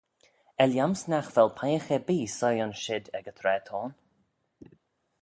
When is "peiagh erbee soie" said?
1.57-2.61